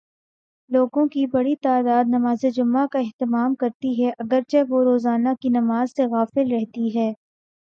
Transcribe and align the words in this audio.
لوگوں 0.69 1.05
کی 1.07 1.25
بڑی 1.25 1.55
تعداد 1.55 2.05
نمازجمعہ 2.07 2.85
کا 2.91 2.99
اہتمام 2.99 3.55
کرتی 3.55 4.03
ہے، 4.03 4.11
اگر 4.17 4.41
چہ 4.47 4.63
وہ 4.69 4.83
روزانہ 4.83 5.29
کی 5.41 5.49
نماز 5.49 5.91
سے 5.95 6.05
غافل 6.07 6.51
رہتی 6.51 6.97
ہے۔ 6.99 7.11